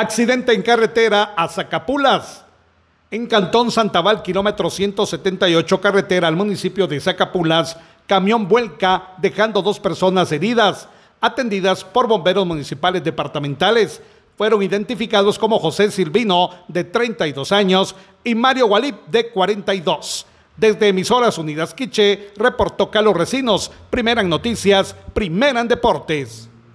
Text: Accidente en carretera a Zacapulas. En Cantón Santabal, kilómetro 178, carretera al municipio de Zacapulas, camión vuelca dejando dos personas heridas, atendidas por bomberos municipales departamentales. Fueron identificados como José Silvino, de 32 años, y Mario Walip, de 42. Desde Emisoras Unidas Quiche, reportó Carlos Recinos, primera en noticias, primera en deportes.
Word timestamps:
Accidente 0.00 0.54
en 0.54 0.62
carretera 0.62 1.34
a 1.36 1.46
Zacapulas. 1.46 2.46
En 3.10 3.26
Cantón 3.26 3.70
Santabal, 3.70 4.22
kilómetro 4.22 4.70
178, 4.70 5.78
carretera 5.78 6.26
al 6.26 6.36
municipio 6.36 6.86
de 6.86 6.98
Zacapulas, 7.00 7.76
camión 8.06 8.48
vuelca 8.48 9.12
dejando 9.18 9.60
dos 9.60 9.78
personas 9.78 10.32
heridas, 10.32 10.88
atendidas 11.20 11.84
por 11.84 12.08
bomberos 12.08 12.46
municipales 12.46 13.04
departamentales. 13.04 14.00
Fueron 14.38 14.62
identificados 14.62 15.38
como 15.38 15.58
José 15.58 15.90
Silvino, 15.90 16.48
de 16.66 16.84
32 16.84 17.52
años, 17.52 17.94
y 18.24 18.34
Mario 18.34 18.68
Walip, 18.68 19.06
de 19.08 19.28
42. 19.28 20.24
Desde 20.56 20.88
Emisoras 20.88 21.36
Unidas 21.36 21.74
Quiche, 21.74 22.30
reportó 22.36 22.90
Carlos 22.90 23.18
Recinos, 23.18 23.70
primera 23.90 24.22
en 24.22 24.30
noticias, 24.30 24.96
primera 25.12 25.60
en 25.60 25.68
deportes. 25.68 26.49